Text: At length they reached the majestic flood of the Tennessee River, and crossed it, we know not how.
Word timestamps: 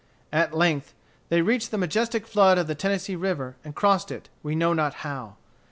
At 0.33 0.55
length 0.57 0.95
they 1.29 1.43
reached 1.43 1.69
the 1.69 1.77
majestic 1.77 2.25
flood 2.25 2.57
of 2.57 2.65
the 2.65 2.73
Tennessee 2.73 3.15
River, 3.15 3.55
and 3.63 3.75
crossed 3.75 4.09
it, 4.09 4.29
we 4.41 4.55
know 4.55 4.73
not 4.73 4.95
how. 5.05 5.35